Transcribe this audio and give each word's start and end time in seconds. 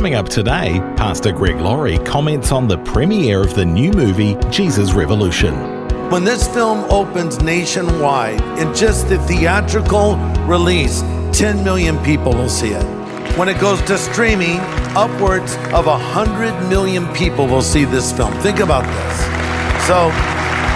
Coming 0.00 0.14
up 0.14 0.30
today, 0.30 0.80
Pastor 0.96 1.30
Greg 1.30 1.56
Laurie 1.56 1.98
comments 1.98 2.52
on 2.52 2.66
the 2.66 2.78
premiere 2.78 3.42
of 3.42 3.54
the 3.54 3.66
new 3.66 3.92
movie 3.92 4.34
Jesus 4.50 4.94
Revolution. 4.94 5.54
When 6.08 6.24
this 6.24 6.48
film 6.48 6.90
opens 6.90 7.42
nationwide, 7.42 8.40
in 8.58 8.74
just 8.74 9.10
the 9.10 9.18
theatrical 9.18 10.16
release, 10.46 11.02
10 11.34 11.62
million 11.62 12.02
people 12.02 12.32
will 12.32 12.48
see 12.48 12.70
it. 12.70 12.82
When 13.36 13.50
it 13.50 13.60
goes 13.60 13.82
to 13.82 13.98
streaming, 13.98 14.56
upwards 14.96 15.56
of 15.74 15.84
100 15.84 16.70
million 16.70 17.06
people 17.12 17.46
will 17.46 17.60
see 17.60 17.84
this 17.84 18.10
film. 18.10 18.32
Think 18.40 18.60
about 18.60 18.84
this. 18.84 19.86
So, 19.86 20.08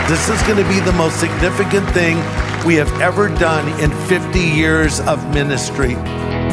this 0.06 0.28
is 0.28 0.46
going 0.46 0.62
to 0.62 0.68
be 0.68 0.80
the 0.80 0.92
most 0.98 1.18
significant 1.18 1.88
thing 1.92 2.18
we 2.66 2.74
have 2.74 2.92
ever 3.00 3.30
done 3.30 3.66
in 3.80 3.90
50 4.06 4.38
years 4.38 5.00
of 5.00 5.26
ministry. 5.32 5.94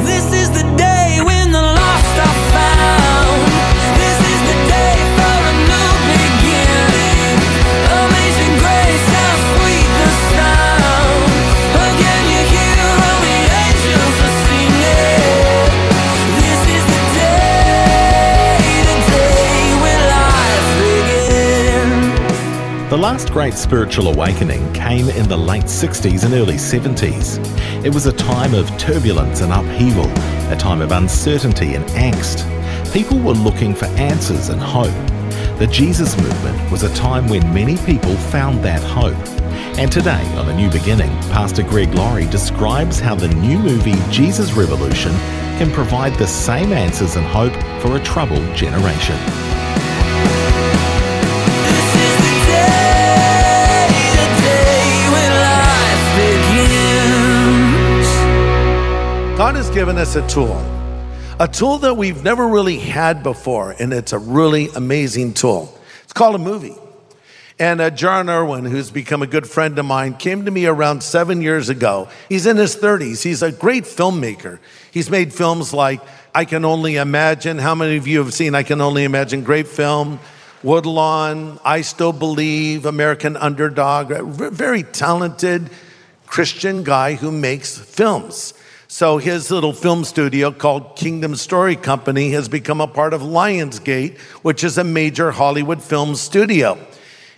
This 0.06 0.32
is 0.32 0.48
the 0.52 0.74
day 0.78 0.91
last 23.12 23.30
great 23.30 23.52
spiritual 23.52 24.08
awakening 24.08 24.72
came 24.72 25.06
in 25.10 25.28
the 25.28 25.36
late 25.36 25.64
60s 25.64 26.24
and 26.24 26.32
early 26.32 26.54
70s. 26.54 27.38
It 27.84 27.92
was 27.92 28.06
a 28.06 28.12
time 28.14 28.54
of 28.54 28.66
turbulence 28.78 29.42
and 29.42 29.52
upheaval, 29.52 30.10
a 30.50 30.56
time 30.56 30.80
of 30.80 30.92
uncertainty 30.92 31.74
and 31.74 31.84
angst. 31.88 32.40
People 32.90 33.18
were 33.18 33.34
looking 33.34 33.74
for 33.74 33.84
answers 34.00 34.48
and 34.48 34.58
hope. 34.58 34.86
The 35.58 35.68
Jesus 35.70 36.16
movement 36.16 36.72
was 36.72 36.84
a 36.84 36.94
time 36.94 37.28
when 37.28 37.42
many 37.52 37.76
people 37.84 38.16
found 38.16 38.64
that 38.64 38.82
hope. 38.82 39.28
And 39.78 39.92
today, 39.92 40.24
on 40.38 40.48
A 40.48 40.56
New 40.56 40.70
Beginning, 40.70 41.10
Pastor 41.32 41.64
Greg 41.64 41.92
Laurie 41.92 42.30
describes 42.30 42.98
how 42.98 43.14
the 43.14 43.28
new 43.28 43.58
movie 43.58 44.00
Jesus 44.10 44.54
Revolution 44.54 45.12
can 45.58 45.70
provide 45.70 46.14
the 46.14 46.26
same 46.26 46.72
answers 46.72 47.16
and 47.16 47.26
hope 47.26 47.52
for 47.82 47.94
a 47.94 48.02
troubled 48.02 48.56
generation. 48.56 49.61
God 59.52 59.58
has 59.58 59.70
given 59.74 59.98
us 59.98 60.16
a 60.16 60.26
tool, 60.28 60.56
a 61.38 61.46
tool 61.46 61.76
that 61.76 61.94
we've 61.94 62.22
never 62.24 62.48
really 62.48 62.78
had 62.78 63.22
before, 63.22 63.72
and 63.78 63.92
it's 63.92 64.14
a 64.14 64.18
really 64.18 64.70
amazing 64.74 65.34
tool. 65.34 65.78
It's 66.04 66.14
called 66.14 66.36
a 66.36 66.38
movie. 66.38 66.74
And 67.58 67.78
uh, 67.82 67.90
Jon 67.90 68.30
Erwin, 68.30 68.64
who's 68.64 68.90
become 68.90 69.20
a 69.20 69.26
good 69.26 69.46
friend 69.46 69.78
of 69.78 69.84
mine, 69.84 70.14
came 70.14 70.46
to 70.46 70.50
me 70.50 70.64
around 70.64 71.02
seven 71.02 71.42
years 71.42 71.68
ago. 71.68 72.08
He's 72.30 72.46
in 72.46 72.56
his 72.56 72.74
30s. 72.74 73.22
He's 73.22 73.42
a 73.42 73.52
great 73.52 73.84
filmmaker. 73.84 74.58
He's 74.90 75.10
made 75.10 75.34
films 75.34 75.74
like 75.74 76.00
I 76.34 76.46
Can 76.46 76.64
Only 76.64 76.96
Imagine. 76.96 77.58
How 77.58 77.74
many 77.74 77.98
of 77.98 78.06
you 78.06 78.24
have 78.24 78.32
seen 78.32 78.54
I 78.54 78.62
Can 78.62 78.80
Only 78.80 79.04
Imagine? 79.04 79.44
Great 79.44 79.68
film. 79.68 80.18
Woodlawn, 80.62 81.60
I 81.62 81.82
Still 81.82 82.14
Believe, 82.14 82.86
American 82.86 83.36
Underdog. 83.36 84.12
Very 84.12 84.82
talented 84.82 85.68
Christian 86.24 86.84
guy 86.84 87.16
who 87.16 87.30
makes 87.30 87.76
films. 87.76 88.54
So 88.92 89.16
his 89.16 89.50
little 89.50 89.72
film 89.72 90.04
studio 90.04 90.50
called 90.52 90.96
Kingdom 90.96 91.34
Story 91.34 91.76
Company 91.76 92.32
has 92.32 92.50
become 92.50 92.82
a 92.82 92.86
part 92.86 93.14
of 93.14 93.22
Lionsgate, 93.22 94.18
which 94.42 94.62
is 94.62 94.76
a 94.76 94.84
major 94.84 95.30
Hollywood 95.30 95.82
film 95.82 96.14
studio. 96.14 96.78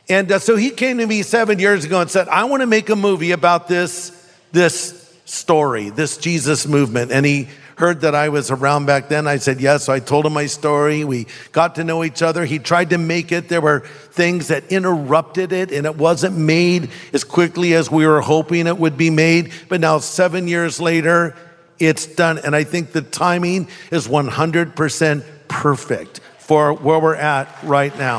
And 0.08 0.32
uh, 0.32 0.40
so 0.40 0.56
he 0.56 0.70
came 0.70 0.98
to 0.98 1.06
me 1.06 1.22
seven 1.22 1.60
years 1.60 1.84
ago 1.84 2.00
and 2.00 2.10
said, 2.10 2.26
I 2.26 2.42
want 2.42 2.62
to 2.62 2.66
make 2.66 2.90
a 2.90 2.96
movie 2.96 3.30
about 3.30 3.68
this, 3.68 4.10
this 4.50 5.16
story, 5.26 5.90
this 5.90 6.16
Jesus 6.16 6.66
movement. 6.66 7.12
And 7.12 7.24
he 7.24 7.46
heard 7.76 8.02
that 8.02 8.14
I 8.14 8.28
was 8.28 8.50
around 8.50 8.86
back 8.86 9.08
then. 9.08 9.26
I 9.26 9.36
said, 9.36 9.60
yes. 9.60 9.84
So 9.84 9.92
I 9.92 10.00
told 10.00 10.26
him 10.26 10.32
my 10.32 10.46
story. 10.46 11.04
We 11.04 11.26
got 11.52 11.74
to 11.76 11.84
know 11.84 12.04
each 12.04 12.22
other. 12.22 12.44
He 12.44 12.58
tried 12.58 12.90
to 12.90 12.98
make 12.98 13.32
it. 13.32 13.48
There 13.48 13.60
were 13.60 13.80
things 13.80 14.48
that 14.48 14.64
interrupted 14.70 15.52
it 15.52 15.72
and 15.72 15.86
it 15.86 15.96
wasn't 15.96 16.36
made 16.36 16.90
as 17.12 17.24
quickly 17.24 17.74
as 17.74 17.90
we 17.90 18.06
were 18.06 18.20
hoping 18.20 18.66
it 18.66 18.78
would 18.78 18.96
be 18.96 19.10
made. 19.10 19.52
But 19.68 19.80
now 19.80 19.98
seven 19.98 20.48
years 20.48 20.80
later, 20.80 21.36
it's 21.78 22.06
done. 22.06 22.38
And 22.38 22.54
I 22.54 22.64
think 22.64 22.92
the 22.92 23.02
timing 23.02 23.68
is 23.90 24.06
100% 24.06 25.24
perfect 25.48 26.20
for 26.38 26.74
where 26.74 26.98
we're 26.98 27.16
at 27.16 27.48
right 27.62 27.96
now. 27.98 28.16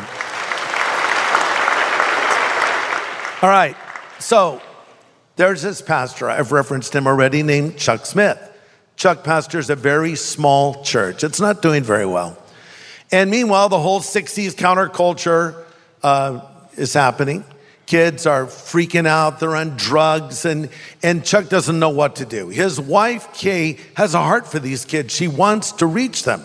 All 3.41 3.49
right. 3.49 3.75
So 4.19 4.61
there's 5.35 5.61
this 5.61 5.81
pastor, 5.81 6.29
I've 6.29 6.51
referenced 6.51 6.95
him 6.95 7.05
already, 7.07 7.43
named 7.43 7.77
Chuck 7.77 8.05
Smith. 8.05 8.39
Chuck 8.95 9.23
pastors 9.23 9.69
a 9.69 9.75
very 9.75 10.15
small 10.15 10.83
church. 10.83 11.23
It's 11.23 11.39
not 11.39 11.61
doing 11.61 11.83
very 11.83 12.05
well. 12.05 12.37
And 13.11 13.29
meanwhile, 13.29 13.69
the 13.69 13.79
whole 13.79 13.99
60s 13.99 14.53
counterculture 14.53 15.63
uh, 16.01 16.41
is 16.75 16.93
happening. 16.93 17.45
Kids 17.85 18.25
are 18.25 18.45
freaking 18.45 19.05
out, 19.05 19.39
they're 19.39 19.55
on 19.55 19.77
drugs, 19.77 20.45
and, 20.45 20.69
and 21.03 21.23
Chuck 21.23 21.49
doesn't 21.49 21.77
know 21.77 21.89
what 21.89 22.15
to 22.15 22.25
do. 22.25 22.49
His 22.49 22.79
wife, 22.79 23.31
Kay, 23.33 23.77
has 23.95 24.15
a 24.15 24.21
heart 24.21 24.47
for 24.47 24.57
these 24.57 24.85
kids. 24.85 25.13
She 25.13 25.27
wants 25.27 25.71
to 25.73 25.85
reach 25.85 26.23
them. 26.23 26.41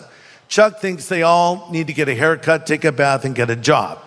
Chuck 0.49 0.79
thinks 0.79 1.07
they 1.07 1.23
all 1.23 1.67
need 1.71 1.87
to 1.87 1.93
get 1.93 2.09
a 2.09 2.13
haircut, 2.13 2.67
take 2.67 2.85
a 2.85 2.91
bath, 2.91 3.25
and 3.25 3.33
get 3.33 3.49
a 3.49 3.55
job. 3.55 3.99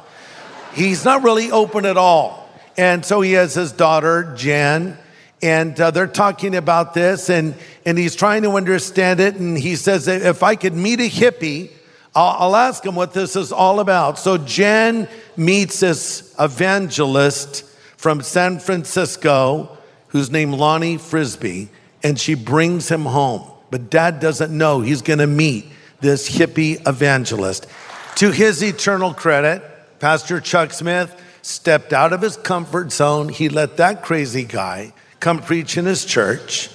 He's 0.75 1.05
not 1.05 1.25
really 1.25 1.51
open 1.51 1.87
at 1.87 1.97
all. 1.97 2.49
And 2.77 3.05
so 3.05 3.21
he 3.21 3.33
has 3.33 3.55
his 3.55 3.73
daughter, 3.73 4.35
Jen, 4.37 4.99
and 5.45 5.79
uh, 5.79 5.91
they're 5.91 6.07
talking 6.07 6.57
about 6.57 6.95
this, 6.95 7.29
and, 7.29 7.55
and 7.85 7.99
he's 7.99 8.17
trying 8.17 8.45
to 8.45 8.53
understand 8.53 9.21
it. 9.21 9.35
And 9.35 9.59
he 9.59 9.77
says, 9.77 10.09
if 10.09 10.43
I 10.43 10.57
could 10.57 10.73
meet 10.73 11.01
a 11.01 11.09
hippie, 11.11 11.71
I'll, 12.15 12.37
I'll 12.39 12.57
ask 12.57 12.83
him 12.83 12.95
what 12.95 13.13
this 13.13 13.37
is 13.37 13.53
all 13.53 13.79
about. 13.79 14.19
So 14.19 14.39
Jen 14.39 15.07
meets 15.37 15.81
this 15.81 16.35
evangelist 16.41 17.63
from 17.99 18.23
San 18.23 18.59
Francisco 18.59 19.77
who's 20.09 20.31
named 20.31 20.55
Lonnie 20.55 20.97
Frisbee, 20.97 21.69
and 22.03 22.19
she 22.19 22.35
brings 22.35 22.89
him 22.89 23.05
home. 23.05 23.47
But 23.71 23.91
dad 23.91 24.21
doesn't 24.21 24.57
know 24.57 24.81
he's 24.81 25.03
going 25.03 25.19
to 25.19 25.27
meet 25.27 25.67
this 26.01 26.35
hippie 26.35 26.81
evangelist. 26.89 27.67
To 28.17 28.31
his 28.31 28.63
eternal 28.63 29.13
credit, 29.13 29.63
Pastor 29.99 30.41
Chuck 30.41 30.73
Smith 30.73 31.15
stepped 31.43 31.93
out 31.93 32.15
of 32.15 32.23
his 32.23 32.39
comfort 32.39 32.93
zone. 32.93 33.29
He 33.29 33.51
let 33.51 33.77
that 33.77 34.03
crazy 34.03 34.45
guy 34.45 34.95
come 35.25 35.41
preach 35.41 35.79
in 35.79 35.87
his 35.87 36.05
church. 36.05 36.69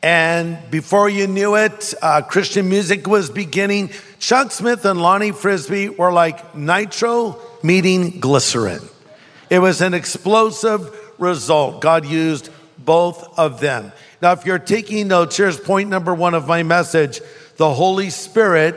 And 0.00 0.58
before 0.70 1.10
you 1.10 1.26
knew 1.26 1.56
it, 1.56 1.92
uh, 2.00 2.22
Christian 2.22 2.68
music 2.68 3.08
was 3.08 3.30
beginning. 3.30 3.90
Chuck 4.20 4.52
Smith 4.52 4.84
and 4.84 5.02
Lonnie 5.02 5.32
Frisbee 5.32 5.88
were 5.88 6.12
like 6.12 6.54
nitro 6.54 7.42
meeting 7.64 8.20
glycerin. 8.20 8.80
It 9.50 9.58
was 9.58 9.80
an 9.80 9.92
explosive 9.92 10.96
result. 11.18 11.80
God 11.80 12.06
used 12.06 12.50
both 12.78 13.36
of 13.36 13.58
them. 13.58 13.90
Now, 14.22 14.32
if 14.32 14.46
you're 14.46 14.60
taking 14.60 15.08
notes, 15.08 15.36
here's 15.36 15.58
point 15.58 15.90
number 15.90 16.14
one 16.14 16.34
of 16.34 16.46
my 16.46 16.62
message 16.62 17.20
the 17.56 17.74
Holy 17.74 18.10
Spirit 18.10 18.76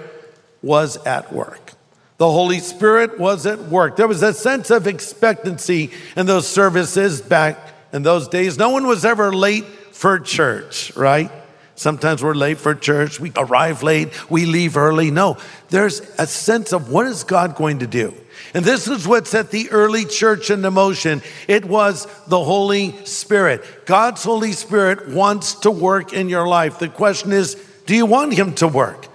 was 0.64 0.98
at 1.06 1.32
work. 1.32 1.74
The 2.18 2.32
Holy 2.32 2.60
Spirit 2.60 3.20
was 3.20 3.46
at 3.46 3.60
work. 3.60 3.96
There 3.96 4.08
was 4.08 4.24
a 4.24 4.34
sense 4.34 4.72
of 4.72 4.88
expectancy 4.88 5.92
in 6.18 6.26
those 6.26 6.48
services 6.48 7.22
back 7.22 7.73
in 7.94 8.04
those 8.04 8.28
days. 8.28 8.58
No 8.58 8.72
one 8.72 8.86
was 8.86 9.06
ever 9.06 9.34
late 9.34 9.66
for 9.66 10.20
church, 10.20 10.94
right? 10.96 11.32
Sometimes 11.76 12.22
we're 12.24 12.36
late 12.36 12.58
for 12.58 12.76
church. 12.76 13.20
We 13.20 13.32
arrive 13.36 13.82
late. 13.84 14.30
We 14.30 14.46
leave 14.46 14.76
early. 14.78 15.12
No, 15.12 15.38
there's 15.70 16.02
a 16.20 16.28
sense 16.28 16.74
of 16.74 16.90
what 16.90 17.08
is 17.08 17.24
God 17.24 17.56
going 17.56 17.80
to 17.80 17.88
do? 17.88 18.14
And 18.54 18.64
this 18.64 18.88
is 18.88 19.08
what 19.08 19.28
set 19.28 19.52
the 19.52 19.70
early 19.72 20.06
church 20.06 20.50
into 20.52 20.70
motion. 20.70 21.22
It 21.48 21.66
was 21.66 22.08
the 22.28 22.44
Holy 22.44 23.06
Spirit. 23.06 23.64
God's 23.86 24.24
Holy 24.24 24.52
Spirit 24.52 25.10
wants 25.10 25.56
to 25.62 25.72
work 25.72 26.14
in 26.14 26.30
your 26.30 26.48
life. 26.48 26.80
The 26.80 26.90
question 26.90 27.32
is, 27.32 27.56
Do 27.86 27.96
you 27.96 28.06
want 28.06 28.34
Him 28.34 28.54
to 28.56 28.68
work? 28.68 29.08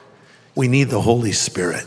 We 0.55 0.67
need 0.67 0.89
the 0.89 1.01
Holy 1.01 1.33
Spirit 1.33 1.87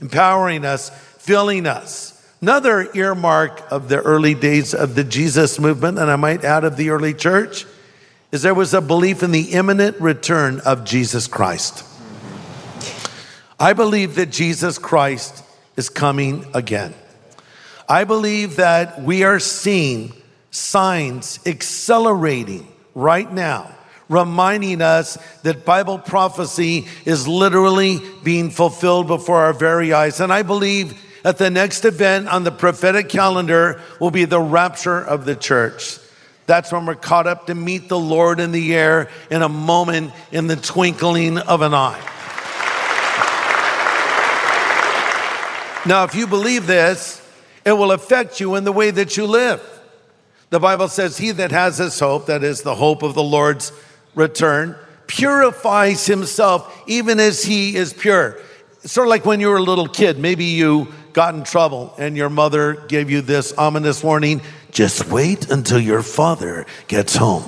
empowering 0.00 0.64
us, 0.64 0.90
filling 1.18 1.66
us. 1.66 2.13
Another 2.44 2.90
earmark 2.94 3.62
of 3.72 3.88
the 3.88 4.02
early 4.02 4.34
days 4.34 4.74
of 4.74 4.94
the 4.94 5.02
Jesus 5.02 5.58
movement, 5.58 5.98
and 5.98 6.10
I 6.10 6.16
might 6.16 6.44
add 6.44 6.64
of 6.64 6.76
the 6.76 6.90
early 6.90 7.14
church, 7.14 7.64
is 8.32 8.42
there 8.42 8.52
was 8.52 8.74
a 8.74 8.82
belief 8.82 9.22
in 9.22 9.30
the 9.30 9.52
imminent 9.52 9.98
return 9.98 10.60
of 10.60 10.84
Jesus 10.84 11.26
Christ. 11.26 11.86
I 13.58 13.72
believe 13.72 14.16
that 14.16 14.28
Jesus 14.28 14.76
Christ 14.76 15.42
is 15.78 15.88
coming 15.88 16.44
again. 16.52 16.92
I 17.88 18.04
believe 18.04 18.56
that 18.56 19.00
we 19.00 19.24
are 19.24 19.40
seeing 19.40 20.12
signs 20.50 21.40
accelerating 21.46 22.70
right 22.94 23.32
now, 23.32 23.74
reminding 24.10 24.82
us 24.82 25.16
that 25.44 25.64
Bible 25.64 25.98
prophecy 25.98 26.88
is 27.06 27.26
literally 27.26 28.00
being 28.22 28.50
fulfilled 28.50 29.06
before 29.06 29.40
our 29.40 29.54
very 29.54 29.94
eyes. 29.94 30.20
And 30.20 30.30
I 30.30 30.42
believe 30.42 31.00
that 31.24 31.38
the 31.38 31.48
next 31.48 31.86
event 31.86 32.28
on 32.28 32.44
the 32.44 32.52
prophetic 32.52 33.08
calendar 33.08 33.80
will 33.98 34.10
be 34.10 34.26
the 34.26 34.38
rapture 34.38 35.00
of 35.00 35.24
the 35.24 35.34
church. 35.34 35.98
That's 36.44 36.70
when 36.70 36.84
we're 36.84 36.96
caught 36.96 37.26
up 37.26 37.46
to 37.46 37.54
meet 37.54 37.88
the 37.88 37.98
Lord 37.98 38.40
in 38.40 38.52
the 38.52 38.74
air 38.74 39.08
in 39.30 39.40
a 39.40 39.48
moment 39.48 40.12
in 40.32 40.48
the 40.48 40.56
twinkling 40.56 41.38
of 41.38 41.62
an 41.62 41.72
eye. 41.72 41.98
Now, 45.86 46.04
if 46.04 46.14
you 46.14 46.26
believe 46.26 46.66
this, 46.66 47.26
it 47.64 47.72
will 47.72 47.92
affect 47.92 48.38
you 48.38 48.56
in 48.56 48.64
the 48.64 48.72
way 48.72 48.90
that 48.90 49.16
you 49.16 49.26
live. 49.26 49.62
The 50.50 50.60
Bible 50.60 50.88
says, 50.88 51.16
He 51.16 51.30
that 51.30 51.52
has 51.52 51.78
this 51.78 51.98
hope, 51.98 52.26
that 52.26 52.44
is 52.44 52.60
the 52.60 52.74
hope 52.74 53.02
of 53.02 53.14
the 53.14 53.22
Lord's 53.22 53.72
return, 54.14 54.76
purifies 55.06 56.04
himself 56.04 56.82
even 56.86 57.18
as 57.18 57.42
he 57.42 57.76
is 57.76 57.94
pure. 57.94 58.38
Sort 58.80 59.06
of 59.06 59.10
like 59.10 59.24
when 59.24 59.40
you 59.40 59.48
were 59.48 59.56
a 59.56 59.62
little 59.62 59.88
kid, 59.88 60.18
maybe 60.18 60.44
you 60.44 60.92
got 61.14 61.34
in 61.34 61.44
trouble 61.44 61.94
and 61.96 62.16
your 62.16 62.28
mother 62.28 62.74
gave 62.88 63.10
you 63.10 63.22
this 63.22 63.52
ominous 63.52 64.02
warning 64.04 64.42
just 64.70 65.06
wait 65.08 65.50
until 65.50 65.78
your 65.78 66.02
father 66.02 66.66
gets 66.88 67.14
home. 67.14 67.44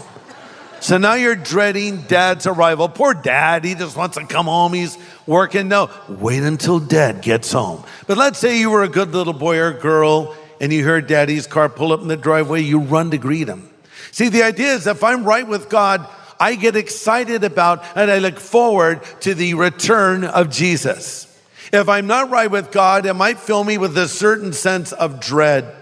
So 0.81 0.99
now 0.99 1.15
you're 1.15 1.35
dreading 1.35 2.03
dad's 2.03 2.47
arrival. 2.47 2.89
Poor 2.89 3.13
dad, 3.13 3.65
he 3.65 3.75
just 3.75 3.97
wants 3.97 4.17
to 4.17 4.25
come 4.25 4.47
home. 4.47 4.73
He's 4.73 4.97
working. 5.27 5.67
No, 5.67 5.91
wait 6.09 6.45
until 6.45 6.79
dad 6.79 7.23
gets 7.23 7.51
home. 7.51 7.83
But 8.07 8.17
let's 8.17 8.39
say 8.39 8.61
you 8.61 8.71
were 8.71 8.85
a 8.85 8.89
good 8.89 9.13
little 9.13 9.33
boy 9.33 9.59
or 9.59 9.73
girl 9.73 10.37
and 10.61 10.73
you 10.73 10.85
heard 10.85 11.09
daddy's 11.09 11.49
car 11.49 11.69
pull 11.69 11.93
up 11.93 12.01
in 12.01 12.09
the 12.09 12.17
driveway, 12.17 12.63
you 12.63 12.79
run 12.79 13.11
to 13.11 13.19
greet 13.19 13.49
him. 13.49 13.69
See, 14.13 14.29
the 14.29 14.45
idea 14.45 14.75
is 14.75 14.87
if 14.87 15.03
I'm 15.03 15.25
right 15.25 15.47
with 15.47 15.69
God, 15.69 16.09
I 16.39 16.55
get 16.55 16.77
excited 16.77 17.43
about 17.43 17.85
and 17.97 18.11
I 18.11 18.19
look 18.19 18.39
forward 18.39 19.03
to 19.21 19.35
the 19.35 19.55
return 19.55 20.25
of 20.25 20.51
Jesus. 20.51 21.25
If 21.73 21.89
I'm 21.89 22.07
not 22.07 22.31
right 22.31 22.51
with 22.51 22.73
God, 22.73 23.07
it 23.07 23.15
might 23.15 23.39
fill 23.39 23.65
me 23.65 23.79
with 23.79 23.97
a 23.99 24.09
certain 24.09 24.53
sense 24.53 24.93
of 24.93 25.21
dread. 25.21 25.75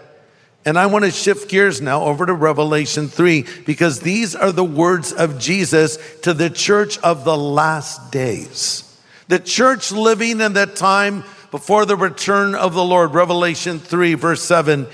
And 0.66 0.78
I 0.78 0.86
want 0.86 1.04
to 1.04 1.10
shift 1.10 1.50
gears 1.50 1.82
now 1.82 2.04
over 2.04 2.24
to 2.24 2.32
Revelation 2.32 3.08
3 3.08 3.44
because 3.66 4.00
these 4.00 4.34
are 4.34 4.52
the 4.52 4.64
words 4.64 5.12
of 5.12 5.38
Jesus 5.38 5.98
to 6.22 6.32
the 6.32 6.48
church 6.48 6.98
of 6.98 7.24
the 7.24 7.36
last 7.36 8.10
days. 8.10 8.80
The 9.28 9.38
church 9.38 9.92
living 9.92 10.40
in 10.40 10.54
that 10.54 10.76
time 10.76 11.24
before 11.50 11.84
the 11.84 11.96
return 11.96 12.54
of 12.54 12.72
the 12.74 12.84
Lord. 12.84 13.12
Revelation 13.12 13.78
3, 13.78 14.14
verse 14.14 14.42
7. 14.42 14.86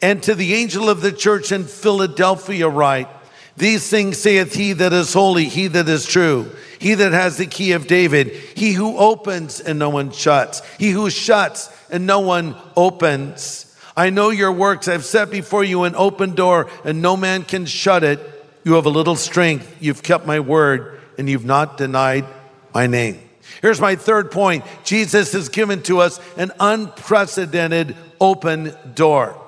And 0.00 0.22
to 0.22 0.34
the 0.34 0.54
angel 0.54 0.88
of 0.88 1.00
the 1.00 1.12
church 1.12 1.50
in 1.50 1.64
Philadelphia, 1.64 2.68
write, 2.68 3.08
These 3.56 3.88
things 3.88 4.18
saith 4.18 4.54
he 4.54 4.74
that 4.74 4.92
is 4.92 5.12
holy, 5.12 5.46
he 5.46 5.66
that 5.68 5.88
is 5.88 6.06
true, 6.06 6.50
he 6.78 6.94
that 6.94 7.12
has 7.12 7.38
the 7.38 7.46
key 7.46 7.72
of 7.72 7.86
David, 7.86 8.28
he 8.54 8.72
who 8.72 8.98
opens 8.98 9.60
and 9.60 9.78
no 9.78 9.88
one 9.88 10.12
shuts, 10.12 10.60
he 10.78 10.90
who 10.90 11.08
shuts 11.08 11.70
and 11.90 12.06
no 12.06 12.20
one 12.20 12.54
opens. 12.76 13.74
I 13.96 14.10
know 14.10 14.28
your 14.28 14.52
works. 14.52 14.88
I've 14.88 15.06
set 15.06 15.30
before 15.30 15.64
you 15.64 15.84
an 15.84 15.94
open 15.96 16.34
door, 16.34 16.68
and 16.84 17.00
no 17.00 17.16
man 17.16 17.44
can 17.44 17.64
shut 17.64 18.04
it. 18.04 18.20
You 18.62 18.74
have 18.74 18.84
a 18.84 18.90
little 18.90 19.16
strength. 19.16 19.76
You've 19.80 20.02
kept 20.02 20.26
my 20.26 20.40
word, 20.40 21.00
and 21.16 21.30
you've 21.30 21.46
not 21.46 21.78
denied 21.78 22.26
my 22.74 22.86
name. 22.86 23.18
Here's 23.62 23.80
my 23.80 23.96
third 23.96 24.30
point 24.30 24.64
Jesus 24.84 25.32
has 25.32 25.48
given 25.48 25.82
to 25.84 26.00
us 26.00 26.20
an 26.36 26.52
unprecedented 26.60 27.96
open 28.20 28.74
door. 28.94 29.40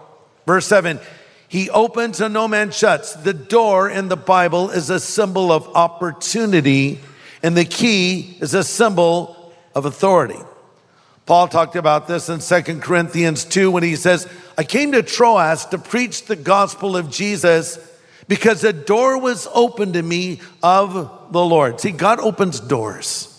Verse 0.47 0.67
7 0.67 0.99
He 1.49 1.71
opens 1.71 2.21
and 2.21 2.35
no 2.35 2.47
man 2.47 2.71
shuts. 2.71 3.15
The 3.15 3.33
door 3.33 3.89
in 3.89 4.09
the 4.09 4.17
Bible 4.17 4.71
is 4.71 4.91
a 4.91 5.01
symbol 5.01 5.51
of 5.51 5.67
opportunity, 5.75 7.01
and 7.43 7.57
the 7.57 7.65
key 7.65 8.37
is 8.41 8.53
a 8.55 8.63
symbol 8.63 9.53
of 9.75 9.87
authority. 9.87 10.39
Paul 11.25 11.49
talked 11.49 11.77
about 11.77 12.07
this 12.07 12.29
in 12.29 12.41
2 12.41 12.81
Corinthians 12.81 13.45
2 13.45 13.71
when 13.71 13.83
he 13.83 13.97
says, 13.97 14.27
I 14.57 14.65
came 14.65 14.93
to 14.93 15.03
Troas 15.03 15.67
to 15.67 15.79
preach 15.79 16.25
the 16.25 16.37
gospel 16.37 16.97
of 16.97 17.11
Jesus 17.11 17.79
because 18.29 18.65
a 18.65 18.73
door 18.73 19.19
was 19.19 19.49
opened 19.55 19.95
to 19.95 20.03
me 20.03 20.41
of 20.63 21.33
the 21.33 21.45
Lord. 21.45 21.81
See, 21.81 21.93
God 21.93 22.21
opens 22.21 22.61
doors. 22.61 23.38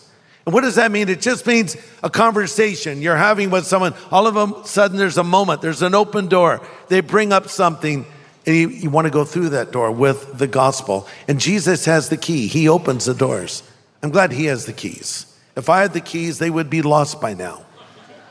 What 0.52 0.62
does 0.62 0.76
that 0.76 0.92
mean? 0.92 1.10
It 1.10 1.22
just 1.22 1.46
means 1.46 1.76
a 2.04 2.10
conversation 2.10 3.02
you're 3.02 3.18
having 3.18 3.50
with 3.50 3.66
someone. 3.66 3.94
All 4.12 4.28
of 4.28 4.36
a 4.38 4.66
sudden, 4.66 4.98
there's 4.98 5.18
a 5.18 5.24
moment, 5.24 5.62
there's 5.62 5.82
an 5.82 5.96
open 5.96 6.28
door. 6.28 6.62
They 6.88 7.02
bring 7.02 7.34
up 7.34 7.50
something, 7.50 8.06
and 8.46 8.56
you, 8.56 8.70
you 8.70 8.90
want 8.90 9.06
to 9.06 9.12
go 9.12 9.26
through 9.26 9.50
that 9.50 9.72
door 9.72 9.92
with 9.92 10.38
the 10.38 10.48
gospel. 10.48 11.08
And 11.28 11.40
Jesus 11.40 11.86
has 11.86 12.10
the 12.10 12.18
key, 12.18 12.48
He 12.48 12.70
opens 12.70 13.06
the 13.06 13.14
doors. 13.14 13.64
I'm 14.02 14.12
glad 14.12 14.32
He 14.32 14.46
has 14.46 14.66
the 14.66 14.74
keys. 14.74 15.26
If 15.56 15.70
I 15.70 15.82
had 15.82 15.94
the 15.94 16.02
keys, 16.02 16.40
they 16.40 16.50
would 16.50 16.70
be 16.70 16.82
lost 16.82 17.20
by 17.20 17.34
now. 17.34 17.66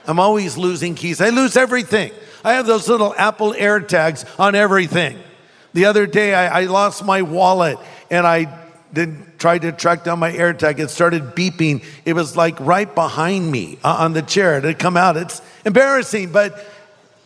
I'm 0.06 0.18
always 0.18 0.56
losing 0.56 0.94
keys. 0.94 1.20
I 1.20 1.28
lose 1.28 1.56
everything. 1.56 2.12
I 2.42 2.54
have 2.54 2.66
those 2.66 2.88
little 2.88 3.14
Apple 3.16 3.52
AirTags 3.52 4.40
on 4.40 4.54
everything. 4.54 5.18
The 5.74 5.84
other 5.84 6.06
day, 6.06 6.32
I, 6.32 6.62
I 6.62 6.64
lost 6.64 7.04
my 7.04 7.20
wallet 7.22 7.78
and 8.10 8.26
I 8.26 8.67
did, 8.92 9.38
tried 9.38 9.62
to 9.62 9.72
track 9.72 10.04
down 10.04 10.18
my 10.18 10.32
AirTag. 10.32 10.78
It 10.78 10.90
started 10.90 11.34
beeping. 11.34 11.84
It 12.04 12.14
was 12.14 12.36
like 12.36 12.58
right 12.60 12.92
behind 12.92 13.50
me 13.50 13.78
uh, 13.84 13.96
on 14.00 14.12
the 14.12 14.22
chair. 14.22 14.58
It 14.58 14.64
had 14.64 14.78
come 14.78 14.96
out. 14.96 15.16
It's 15.16 15.42
embarrassing, 15.64 16.32
but 16.32 16.64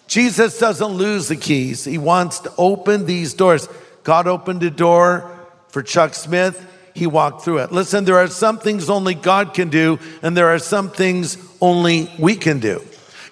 Jesus 0.07 0.59
doesn't 0.59 0.89
lose 0.89 1.29
the 1.29 1.37
keys. 1.37 1.85
He 1.85 1.99
wants 1.99 2.41
to 2.41 2.53
open 2.59 3.07
these 3.07 3.35
doors. 3.35 3.69
God 4.03 4.27
opened 4.27 4.63
a 4.63 4.71
door 4.71 5.31
for 5.69 5.83
Chuck 5.83 6.15
Smith. 6.15 6.69
He 6.95 7.07
walked 7.07 7.43
through 7.43 7.59
it. 7.59 7.73
Listen, 7.73 8.05
there 8.05 8.19
are 8.19 8.29
some 8.29 8.59
things 8.59 8.91
only 8.91 9.15
God 9.15 9.55
can 9.55 9.71
do, 9.71 9.99
and 10.21 10.37
there 10.37 10.49
are 10.49 10.59
some 10.59 10.91
things 10.91 11.39
only 11.61 12.11
we 12.19 12.35
can 12.35 12.59
do. 12.59 12.83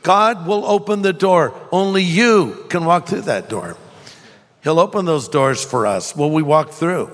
God 0.03 0.47
will 0.47 0.65
open 0.65 1.03
the 1.03 1.13
door. 1.13 1.53
Only 1.71 2.03
you 2.03 2.65
can 2.71 2.87
walk 2.87 3.07
through 3.07 3.23
that 3.23 3.51
door. 3.51 3.77
He'll 4.63 4.81
open 4.81 5.05
those 5.05 5.29
doors 5.29 5.63
for 5.63 5.87
us. 5.87 6.17
Will 6.17 6.31
we 6.31 6.43
walk 6.43 6.71
through 6.71 7.11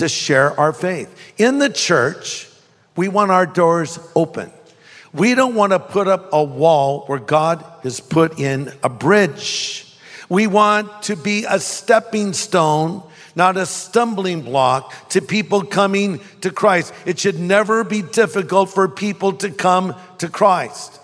to 0.00 0.08
share 0.08 0.58
our 0.58 0.72
faith? 0.72 1.14
In 1.38 1.58
the 1.58 1.70
church, 1.70 2.48
we 2.96 3.08
want 3.08 3.30
our 3.30 3.46
doors 3.46 3.98
open. 4.14 4.50
We 5.12 5.34
don't 5.34 5.54
want 5.54 5.72
to 5.72 5.78
put 5.78 6.08
up 6.08 6.28
a 6.32 6.42
wall 6.42 7.04
where 7.06 7.18
God 7.18 7.64
has 7.82 8.00
put 8.00 8.38
in 8.38 8.72
a 8.82 8.88
bridge. 8.88 9.86
We 10.28 10.46
want 10.46 11.04
to 11.04 11.16
be 11.16 11.44
a 11.48 11.58
stepping 11.58 12.32
stone, 12.32 13.02
not 13.34 13.56
a 13.56 13.66
stumbling 13.66 14.42
block 14.42 15.08
to 15.10 15.20
people 15.20 15.62
coming 15.62 16.20
to 16.42 16.50
Christ. 16.50 16.92
It 17.06 17.18
should 17.18 17.38
never 17.38 17.82
be 17.82 18.02
difficult 18.02 18.70
for 18.70 18.88
people 18.88 19.32
to 19.34 19.50
come 19.50 19.94
to 20.18 20.28
Christ. 20.28 21.00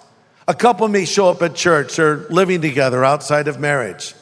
A 0.46 0.54
couple 0.54 0.86
may 0.86 1.04
show 1.04 1.28
up 1.30 1.42
at 1.42 1.56
church, 1.56 1.96
they're 1.96 2.18
living 2.28 2.60
together 2.60 3.04
outside 3.04 3.48
of 3.48 3.58
marriage. 3.58 4.14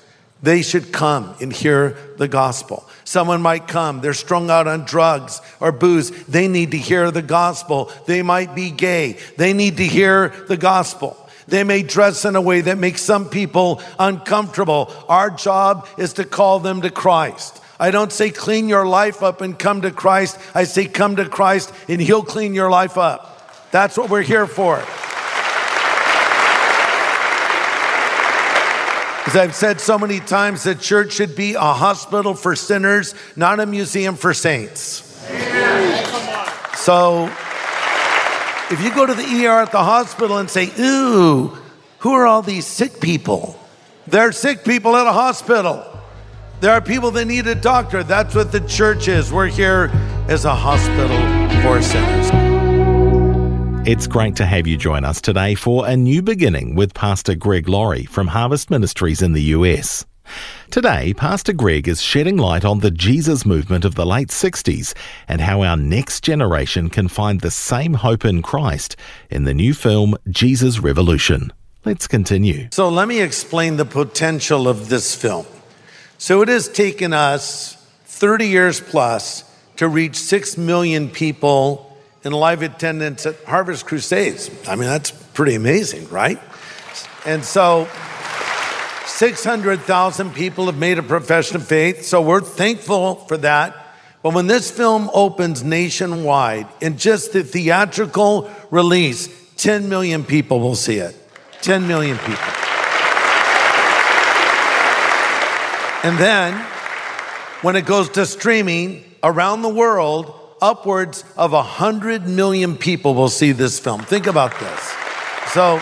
They 0.45 0.61
should 0.61 0.93
come 0.93 1.35
and 1.41 1.51
hear 1.51 1.97
the 2.19 2.29
gospel. 2.29 2.87
Someone 3.05 3.41
might 3.41 3.67
come, 3.67 4.03
they're 4.03 4.13
strung 4.13 4.51
out 4.51 4.69
on 4.69 4.85
drugs 4.85 5.41
or 5.59 5.73
booze. 5.73 6.11
They 6.27 6.49
need 6.49 6.73
to 6.73 6.77
hear 6.77 7.11
the 7.11 7.23
gospel. 7.23 7.91
They 8.05 8.21
might 8.21 8.55
be 8.55 8.71
gay. 8.71 9.17
They 9.39 9.55
need 9.55 9.79
to 9.79 9.87
hear 9.87 10.29
the 10.47 10.59
gospel. 10.59 11.17
They 11.49 11.65
may 11.65 11.83
dress 11.83 12.27
in 12.27 12.37
a 12.37 12.43
way 12.43 12.61
that 12.61 12.77
makes 12.77 13.01
some 13.01 13.31
people 13.31 13.81
uncomfortable. 13.99 14.93
Our 15.09 15.31
job 15.31 15.89
is 15.97 16.13
to 16.15 16.27
call 16.27 16.59
them 16.59 16.83
to 16.83 16.91
Christ. 16.91 17.63
I 17.81 17.91
don't 17.91 18.13
say 18.13 18.29
clean 18.29 18.69
your 18.69 18.87
life 18.87 19.23
up 19.23 19.41
and 19.41 19.59
come 19.59 19.81
to 19.81 19.91
Christ. 19.91 20.39
I 20.55 20.65
say 20.65 20.85
come 20.85 21.17
to 21.17 21.27
Christ 21.27 21.73
and 21.89 22.03
He'll 22.03 22.23
clean 22.23 22.53
your 22.53 22.69
life 22.69 22.99
up. 22.99 23.71
That's 23.71 23.97
what 23.97 24.11
we're 24.11 24.21
here 24.21 24.47
for. 24.47 24.85
As 29.35 29.39
I've 29.39 29.55
said 29.57 29.81
so 29.81 29.99
many 29.99 30.21
times, 30.21 30.63
the 30.63 30.77
church 30.77 31.15
should 31.15 31.35
be 31.35 31.55
a 31.55 31.59
hospital 31.59 32.35
for 32.35 32.55
sinners, 32.55 33.17
not 33.35 33.59
a 33.59 33.67
museum 33.67 34.15
for 34.15 34.33
saints. 34.33 35.03
So 36.77 37.25
if 38.71 38.81
you 38.81 38.95
go 38.95 39.05
to 39.05 39.13
the 39.13 39.45
ER 39.45 39.63
at 39.63 39.73
the 39.73 39.83
hospital 39.83 40.39
and 40.39 40.49
say, 40.49 40.71
Ooh, 40.79 41.49
who 41.99 42.13
are 42.13 42.27
all 42.27 42.43
these 42.43 42.65
sick 42.65 43.01
people? 43.01 43.59
They're 44.07 44.31
sick 44.31 44.63
people 44.63 44.95
at 44.95 45.09
a 45.09 45.13
hospital. 45.13 45.85
There 46.61 46.71
are 46.71 46.81
people 46.81 47.11
that 47.11 47.25
need 47.25 47.49
a 47.49 47.57
doctor. 47.57 48.05
That's 48.05 48.37
what 48.37 48.53
the 48.53 48.61
church 48.61 49.09
is. 49.09 49.33
We're 49.33 49.49
here 49.49 49.91
as 50.29 50.45
a 50.45 50.55
hospital 50.55 51.19
for 51.61 51.83
sinners. 51.83 52.44
It's 53.87 54.07
great 54.07 54.35
to 54.37 54.47
have 54.47 54.67
you 54.67 54.79
join 54.79 55.05
us 55.05 55.21
today 55.21 55.55
for 55.55 55.87
a 55.87 55.95
new 55.95 56.23
beginning 56.23 56.75
with 56.75 56.95
Pastor 56.95 57.35
Greg 57.35 57.69
Laurie 57.69 58.07
from 58.07 58.29
Harvest 58.29 58.71
Ministries 58.71 59.21
in 59.21 59.35
the 59.35 59.43
US. 59.43 60.07
Today, 60.71 61.13
Pastor 61.13 61.53
Greg 61.53 61.87
is 61.87 62.01
shedding 62.01 62.39
light 62.39 62.65
on 62.65 62.79
the 62.79 62.91
Jesus 62.91 63.45
movement 63.45 63.85
of 63.85 63.95
the 63.95 64.07
late 64.07 64.29
60s 64.29 64.95
and 65.29 65.43
how 65.43 65.61
our 65.61 65.77
next 65.77 66.25
generation 66.25 66.89
can 66.89 67.09
find 67.09 67.43
the 67.43 67.51
same 67.51 67.93
hope 67.93 68.25
in 68.25 68.41
Christ 68.41 68.97
in 69.29 69.45
the 69.45 69.53
new 69.53 69.75
film 69.75 70.17
Jesus 70.31 70.79
Revolution. 70.79 71.53
Let's 71.85 72.07
continue. 72.07 72.69
So 72.73 72.89
let 72.89 73.07
me 73.07 73.21
explain 73.21 73.77
the 73.77 73.85
potential 73.85 74.67
of 74.67 74.89
this 74.89 75.15
film. 75.15 75.45
So 76.17 76.41
it 76.41 76.49
has 76.49 76.71
taken 76.71 77.13
us 77.13 77.75
30 78.07 78.47
years 78.47 78.81
plus 78.81 79.45
to 79.77 79.89
reach 79.89 80.17
6 80.17 80.57
million 80.57 81.11
people 81.11 81.94
in 82.25 82.33
live 82.33 82.63
attendance 82.63 83.27
at 83.27 83.43
Harvest 83.45 83.87
Crusades. 83.87 84.51
I 84.67 84.77
mean, 84.77 84.89
that's 84.89 85.11
pretty 85.11 85.55
amazing, 85.55 86.09
right? 86.09 86.41
And 87.27 87.45
so 87.45 87.89
600,000 89.07 90.35
people 90.35 90.67
have 90.67 90.79
made 90.79 90.99
a 90.99 91.03
profession 91.03 91.57
of 91.57 91.67
faith. 91.67 92.05
So 92.05 92.23
we're 92.23 92.41
thankful 92.41 93.17
for 93.27 93.37
that. 93.39 93.77
But 94.23 94.33
when 94.33 94.47
this 94.47 94.71
film 94.71 95.11
opens 95.13 95.63
nationwide, 95.63 96.67
in 96.81 96.97
just 96.97 97.35
the 97.35 97.45
theatrical 97.45 98.51
release, 98.71 99.29
10 99.57 99.89
million 99.89 100.25
people 100.25 100.61
will 100.61 100.75
see 100.75 100.97
it. 100.97 101.15
10 101.61 101.87
million 101.87 102.17
people. 102.19 102.39
And 106.03 106.19
then 106.19 106.55
when 107.63 107.77
it 107.77 107.87
goes 107.87 108.09
to 108.11 108.27
streaming 108.27 109.05
around 109.23 109.63
the 109.63 109.69
world, 109.69 110.34
upwards 110.61 111.25
of 111.37 111.53
100 111.53 112.27
million 112.29 112.77
people 112.77 113.15
will 113.15 113.29
see 113.29 113.53
this 113.53 113.79
film. 113.79 114.03
Think 114.03 114.27
about 114.27 114.59
this. 114.59 114.95
So, 115.53 115.81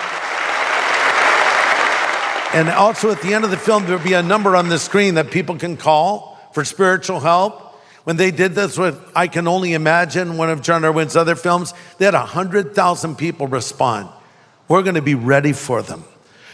and 2.54 2.68
also 2.68 3.10
at 3.10 3.22
the 3.22 3.32
end 3.32 3.44
of 3.44 3.50
the 3.50 3.56
film, 3.56 3.84
there'll 3.84 4.02
be 4.02 4.12
a 4.12 4.22
number 4.22 4.56
on 4.56 4.68
the 4.68 4.78
screen 4.78 5.14
that 5.14 5.30
people 5.30 5.56
can 5.56 5.76
call 5.76 6.38
for 6.52 6.64
spiritual 6.64 7.20
help. 7.20 7.60
When 8.04 8.16
they 8.16 8.30
did 8.30 8.54
this 8.54 8.76
with 8.76 9.00
I 9.14 9.28
Can 9.28 9.46
Only 9.46 9.74
Imagine, 9.74 10.36
one 10.36 10.50
of 10.50 10.60
Jon 10.60 10.84
Erwin's 10.84 11.16
other 11.16 11.36
films, 11.36 11.72
they 11.98 12.04
had 12.04 12.14
100,000 12.14 13.16
people 13.16 13.46
respond. 13.46 14.08
We're 14.68 14.82
going 14.82 14.96
to 14.96 15.02
be 15.02 15.14
ready 15.14 15.52
for 15.52 15.82
them. 15.82 16.04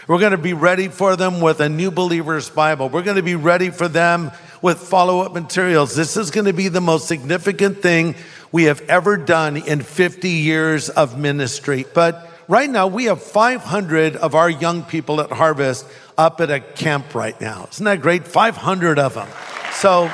We're 0.06 0.18
going 0.18 0.32
to 0.32 0.38
be 0.38 0.54
ready 0.54 0.88
for 0.88 1.16
them 1.16 1.40
with 1.40 1.60
a 1.60 1.68
New 1.68 1.90
Believer's 1.90 2.48
Bible. 2.48 2.88
We're 2.88 3.02
going 3.02 3.16
to 3.16 3.22
be 3.22 3.34
ready 3.34 3.70
for 3.70 3.88
them 3.88 4.30
with 4.62 4.79
follow 4.79 5.21
up 5.21 5.33
materials. 5.33 5.95
This 5.95 6.17
is 6.17 6.31
going 6.31 6.47
to 6.47 6.53
be 6.53 6.69
the 6.69 6.81
most 6.81 7.09
significant 7.09 7.83
thing 7.83 8.15
we 8.53 8.65
have 8.65 8.81
ever 8.83 9.17
done 9.17 9.57
in 9.57 9.83
50 9.83 10.29
years 10.29 10.88
of 10.88 11.19
ministry. 11.19 11.85
But 11.95 12.29
right 12.49 12.69
now, 12.69 12.87
we 12.87 13.05
have 13.05 13.23
500 13.23 14.17
of 14.17 14.35
our 14.35 14.49
young 14.49 14.83
people 14.83 15.21
at 15.21 15.31
Harvest 15.31 15.87
up 16.17 16.41
at 16.41 16.50
a 16.50 16.61
camp 16.61 17.15
right 17.15 17.38
now. 17.41 17.69
Isn't 17.71 17.85
that 17.85 18.00
great? 18.00 18.27
500 18.27 18.99
of 18.99 19.15
them. 19.15 19.29
So, 19.73 20.11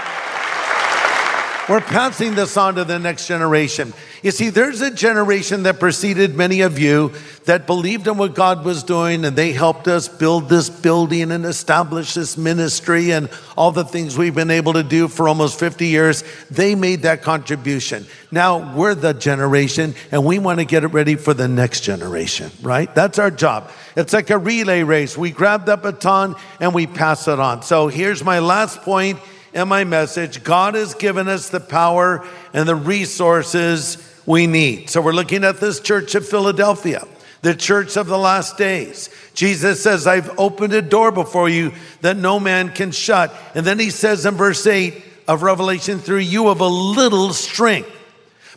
we're 1.68 1.80
passing 1.80 2.35
this 2.35 2.56
on 2.59 2.75
to 2.75 2.85
the 2.85 2.99
next 2.99 3.26
generation. 3.26 3.94
You 4.23 4.30
see, 4.30 4.50
there's 4.50 4.83
a 4.83 4.90
generation 4.90 5.62
that 5.62 5.80
preceded 5.80 6.35
many 6.35 6.61
of 6.61 6.78
you 6.78 7.12
that 7.44 7.66
believed 7.66 8.06
in 8.06 8.18
what 8.18 8.35
God 8.35 8.64
was 8.64 8.83
doing 8.83 9.25
and 9.25 9.35
they 9.35 9.52
helped 9.52 9.88
us 9.88 10.06
build 10.06 10.49
this 10.49 10.68
building 10.68 11.33
and 11.33 11.44
establish 11.47 12.14
this 12.14 12.37
ministry 12.37 13.12
and 13.12 13.30
all 13.56 13.73
the 13.73 13.85
things 13.85 14.18
we've 14.18 14.35
been 14.35 14.50
able 14.50 14.75
to 14.75 14.83
do 14.83 15.09
for 15.09 15.26
almost 15.26 15.59
50 15.59 15.87
years. 15.87 16.23
They 16.50 16.75
made 16.75 17.02
that 17.02 17.23
contribution. 17.23 18.06
Now 18.30 18.75
we're 18.75 18.94
the 18.94 19.14
generation 19.14 19.94
and 20.11 20.25
we 20.25 20.38
want 20.38 20.59
to 20.59 20.64
get 20.66 20.85
it 20.85 20.88
ready 20.88 21.16
for 21.16 21.33
the 21.33 21.49
next 21.49 21.80
generation, 21.80 22.50
right? 22.62 22.94
That's 22.94 23.18
our 23.18 23.30
job. 23.30 23.71
It's 23.97 24.12
like 24.12 24.28
a 24.28 24.38
relay 24.38 24.83
race. 24.83 25.16
We 25.16 25.30
grab 25.30 25.66
that 25.66 25.83
baton 25.83 26.35
and 26.61 26.75
we 26.75 26.87
pass 26.87 27.26
it 27.26 27.38
on. 27.40 27.62
So 27.62 27.88
here's 27.88 28.23
my 28.23 28.40
last 28.40 28.83
point 28.83 29.18
in 29.54 29.68
my 29.68 29.84
message 29.84 30.44
God 30.44 30.75
has 30.75 30.94
given 30.94 31.28
us 31.28 31.49
the 31.49 31.61
power 31.61 32.26
and 32.52 32.68
the 32.68 32.75
resources 32.75 33.99
we 34.26 34.46
need. 34.46 34.90
So 34.90 35.00
we're 35.00 35.12
looking 35.12 35.44
at 35.44 35.61
this 35.61 35.80
church 35.80 36.14
of 36.14 36.26
Philadelphia, 36.26 37.06
the 37.42 37.54
church 37.54 37.96
of 37.96 38.06
the 38.06 38.18
last 38.18 38.58
days. 38.58 39.11
Jesus 39.34 39.82
says, 39.82 40.06
I've 40.06 40.38
opened 40.38 40.73
a 40.73 40.82
door 40.82 41.12
before 41.12 41.49
you 41.49 41.73
that 42.00 42.16
no 42.16 42.40
man 42.40 42.70
can 42.70 42.90
shut. 42.90 43.34
And 43.54 43.64
then 43.64 43.78
he 43.78 43.90
says 43.90 44.26
in 44.26 44.34
verse 44.34 44.66
8 44.66 45.02
of 45.28 45.42
Revelation 45.42 45.99
3, 45.99 46.25
you 46.25 46.49
have 46.49 46.61
a 46.61 46.68
little 46.68 47.32
strength. 47.32 47.90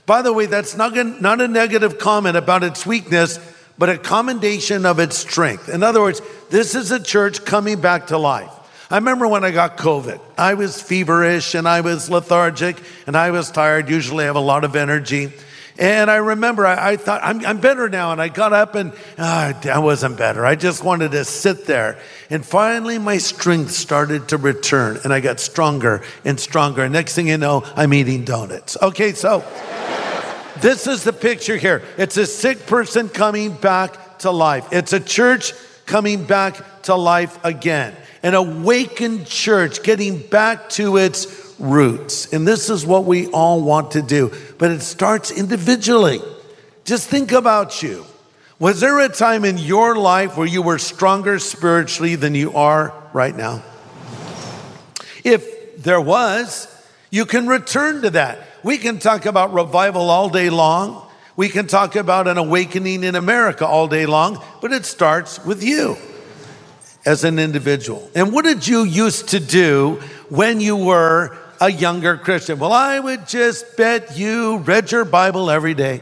By 0.06 0.22
the 0.22 0.32
way, 0.32 0.46
that's 0.46 0.76
not, 0.78 0.96
not 1.22 1.42
a 1.42 1.48
negative 1.48 2.00
comment 2.00 2.38
about 2.38 2.64
its 2.64 2.86
weakness, 2.86 3.40
but 3.78 3.90
a 3.90 3.98
commendation 3.98 4.86
of 4.86 5.00
its 5.00 5.18
strength. 5.18 5.70
In 5.70 5.84
other 5.84 6.02
words, 6.02 6.22
this 6.50 6.76
is 6.76 6.92
a 6.92 7.00
church 7.00 7.44
coming 7.44 7.82
back 7.82 8.08
to 8.08 8.18
life. 8.18 8.57
I 8.90 8.96
remember 8.96 9.28
when 9.28 9.44
I 9.44 9.52
got 9.52 9.76
COVID, 9.76 10.20
I 10.38 10.54
was 10.54 10.82
feverish 10.82 11.56
and 11.56 11.68
I 11.68 11.82
was 11.82 12.10
lethargic 12.10 12.82
and 13.06 13.18
I 13.18 13.32
was 13.32 13.52
tired. 13.52 13.90
Usually 13.90 14.24
I 14.24 14.28
have 14.28 14.38
a 14.38 14.42
lot 14.42 14.64
of 14.64 14.78
energy. 14.78 15.34
And 15.78 16.10
I 16.10 16.16
remember 16.16 16.66
I, 16.66 16.92
I 16.92 16.96
thought, 16.96 17.22
I'm, 17.22 17.46
I'm, 17.46 17.60
better 17.60 17.90
now. 17.90 18.14
And 18.14 18.22
I 18.22 18.30
got 18.30 18.54
up 18.54 18.76
and 18.76 18.94
oh, 19.20 19.62
I 19.72 19.80
wasn't 19.80 20.18
better. 20.18 20.46
I 20.46 20.56
just 20.56 20.84
wanted 20.86 21.12
to 21.12 21.26
sit 21.26 21.66
there. 21.66 22.00
And 22.30 22.46
finally, 22.46 22.98
my 22.98 23.18
strength 23.18 23.72
started 23.72 24.30
to 24.30 24.38
return 24.38 25.00
and 25.04 25.14
I 25.14 25.20
got 25.20 25.42
stronger 25.42 26.02
and 26.24 26.40
stronger. 26.40 26.88
Next 26.88 27.14
thing 27.14 27.28
you 27.28 27.38
know, 27.38 27.64
I'm 27.76 27.94
eating 27.94 28.24
donuts. 28.24 28.78
Okay, 28.82 29.12
so 29.12 29.44
this 30.62 30.88
is 30.88 31.04
the 31.04 31.14
picture 31.14 31.58
here. 31.58 31.84
It's 31.98 32.16
a 32.16 32.26
sick 32.26 32.66
person 32.66 33.10
coming 33.10 33.52
back 33.52 34.20
to 34.20 34.32
life, 34.32 34.70
it's 34.72 34.94
a 34.94 35.00
church 35.00 35.54
coming 35.86 36.24
back 36.24 36.84
to 36.84 36.96
life 36.96 37.38
again 37.44 37.96
an 38.24 38.34
awakened 38.34 39.26
church 39.28 39.84
getting 39.84 40.20
back 40.20 40.70
to 40.70 40.98
its 40.98 41.56
roots. 41.60 42.32
And 42.34 42.48
this 42.48 42.70
is 42.70 42.86
what 42.86 43.06
we 43.06 43.28
all 43.28 43.62
want 43.62 43.92
to 43.92 44.02
do, 44.02 44.34
but 44.58 44.72
it 44.72 44.82
starts 44.82 45.32
individually. 45.32 46.22
Just 46.86 47.10
think 47.10 47.32
about 47.32 47.82
you. 47.84 48.06
Was 48.60 48.80
there 48.80 49.00
a 49.00 49.10
time 49.10 49.46
in 49.46 49.58
your 49.58 49.96
life 49.96 50.36
where 50.36 50.48
you 50.48 50.62
were 50.62 50.80
stronger 50.80 51.38
spiritually 51.38 52.16
than 52.16 52.34
you 52.34 52.54
are 52.54 52.94
right 53.14 53.36
now? 53.36 53.64
If 55.24 55.84
there 55.84 56.02
was, 56.02 56.68
you 57.12 57.26
can 57.26 57.48
return 57.48 58.02
to 58.02 58.10
that. 58.12 58.40
We 58.64 58.78
can 58.78 58.98
talk 58.98 59.26
about 59.26 59.54
revival 59.54 60.10
all 60.10 60.30
day 60.30 60.50
long. 60.50 61.08
We 61.36 61.50
can 61.50 61.68
talk 61.68 61.96
about 61.96 62.28
an 62.28 62.40
awakening 62.40 63.04
in 63.04 63.16
America 63.16 63.66
all 63.68 63.88
day 63.88 64.08
long, 64.08 64.44
but 64.60 64.72
it 64.72 64.86
starts 64.86 65.44
with 65.46 65.64
you 65.64 65.98
as 67.08 67.24
an 67.24 67.40
individual. 67.40 68.12
And 68.14 68.34
what 68.34 68.44
did 68.44 68.68
you 68.68 68.84
used 68.84 69.30
to 69.30 69.40
do 69.40 70.02
when 70.28 70.60
you 70.60 70.76
were 70.76 71.38
a 71.62 71.72
younger 71.72 72.18
Christian? 72.18 72.60
Well, 72.60 72.74
I 72.74 73.00
would 73.00 73.30
just 73.30 73.78
bet 73.78 74.18
you 74.18 74.58
read 74.58 74.92
your 74.92 75.06
Bible 75.06 75.50
every 75.50 75.74
day. 75.74 76.02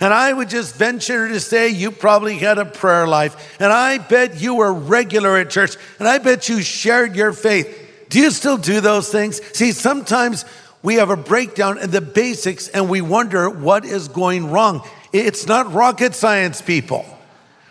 And 0.00 0.14
I 0.14 0.32
would 0.32 0.48
just 0.48 0.76
venture 0.76 1.28
to 1.28 1.40
say 1.40 1.70
you 1.70 1.90
probably 1.90 2.38
had 2.38 2.58
a 2.58 2.64
prayer 2.64 3.08
life. 3.08 3.56
And 3.58 3.72
I 3.72 3.98
bet 3.98 4.40
you 4.40 4.54
were 4.54 4.72
regular 4.72 5.36
at 5.38 5.50
church. 5.50 5.76
And 5.98 6.06
I 6.06 6.18
bet 6.18 6.48
you 6.48 6.62
shared 6.62 7.16
your 7.16 7.32
faith. 7.32 8.06
Do 8.08 8.20
you 8.20 8.30
still 8.30 8.56
do 8.56 8.80
those 8.80 9.10
things? 9.10 9.40
See, 9.56 9.72
sometimes 9.72 10.44
we 10.84 10.94
have 10.94 11.10
a 11.10 11.16
breakdown 11.16 11.78
in 11.78 11.90
the 11.90 12.00
basics 12.00 12.68
and 12.68 12.88
we 12.88 13.00
wonder 13.00 13.50
what 13.50 13.84
is 13.84 14.06
going 14.06 14.52
wrong. 14.52 14.86
It's 15.12 15.48
not 15.48 15.72
rocket 15.72 16.14
science, 16.14 16.62
people. 16.62 17.04